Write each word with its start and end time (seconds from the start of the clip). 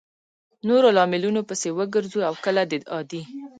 نورو 0.67 0.89
لاملونو 0.97 1.41
پسې 1.49 1.69
وګرځو 1.77 2.19
او 2.29 2.33
کله 2.45 2.61
د 2.71 2.73
عادي 2.91 3.21